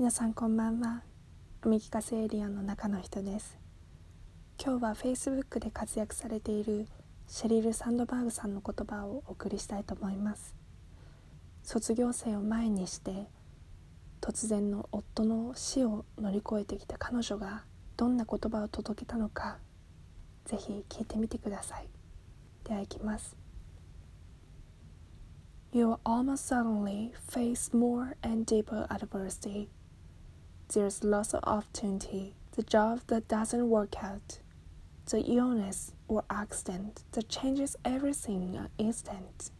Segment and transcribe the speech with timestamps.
[0.00, 1.02] 皆さんこんばんは。
[1.58, 3.58] 読み聞かせエリアンの中の人です。
[4.58, 6.88] 今日は Facebook で活躍されている
[7.26, 10.56] シェリル・サンドバーグさんの言葉をお送りしたいと思います。
[11.62, 13.26] 卒業生を前にして
[14.22, 17.64] 突然の夫の死を乗り越えてきた彼女が
[17.98, 19.58] どんな言葉を届けたのか
[20.46, 21.86] ぜひ聞いてみてください。
[22.64, 23.36] では行きます。
[25.72, 29.68] You will almost suddenly face more and deeper adversity
[30.72, 34.38] there's lots of opportunity, the job that doesn't work out,
[35.10, 39.50] the illness or accident that changes everything in an instant.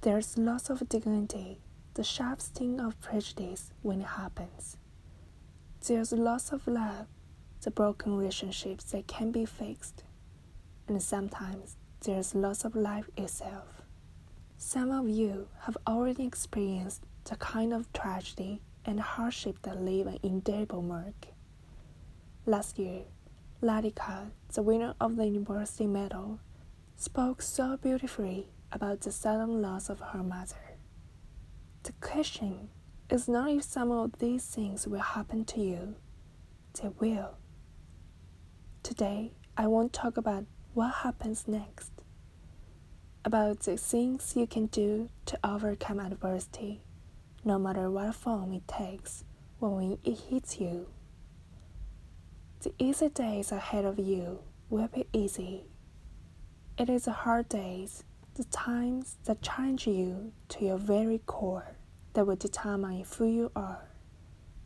[0.00, 1.60] There's loss of dignity,
[1.94, 4.76] the sharp sting of prejudice when it happens.
[5.86, 7.06] There's loss of love,
[7.62, 10.02] the broken relationships that can be fixed.
[10.88, 13.82] And sometimes there's loss of life itself.
[14.56, 20.18] Some of you have already experienced the kind of tragedy and hardship that leave an
[20.22, 21.28] indelible mark.
[22.46, 23.02] Last year,
[23.62, 26.40] Radhika, the winner of the university medal,
[26.96, 30.76] spoke so beautifully about the sudden loss of her mother.
[31.84, 32.68] The question
[33.08, 35.94] is not if some of these things will happen to you,
[36.80, 37.36] they will.
[38.82, 41.92] Today, I won't talk about what happens next,
[43.24, 46.82] about the things you can do to overcome adversity
[47.43, 49.23] no matter what form it takes
[49.59, 50.87] when it hits you.
[52.61, 55.65] The easy days ahead of you will be easy.
[56.77, 58.03] It is the hard days,
[58.35, 61.75] the times that challenge you to your very core,
[62.13, 63.89] that will determine who you are.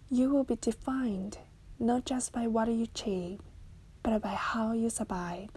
[0.10, 1.38] You will be defined
[1.80, 3.40] not just by what you achieve,
[4.04, 5.50] but by how you survive.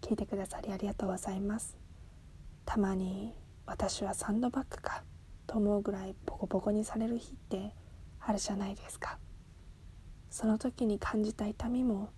[0.00, 1.76] 聞いてくださりありがとうございます。
[2.66, 3.34] たまに
[3.66, 5.02] 私はサンドバッグか
[5.49, 7.73] と思うぐらいボコボコにされる日って
[8.19, 9.17] あるじゃないですか。
[10.29, 12.09] その時に感じた痛みも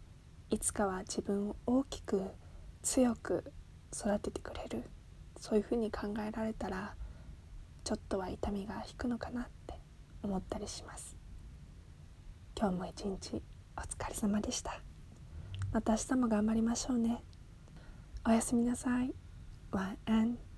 [0.50, 2.26] いつかは自分を大きく
[2.82, 3.54] 強く
[3.94, 4.84] 育ててくれる
[5.38, 6.94] そういうふうに考えられたら
[7.86, 9.76] ちょっとは痛みが引くのかなって
[10.24, 11.16] 思ったりします。
[12.60, 13.42] 今日も一日
[13.78, 14.82] お疲れ様でした。
[15.72, 17.24] また明日も頑張りましょうね。
[18.28, 19.14] おやすみなさい。
[19.72, 20.51] 晚安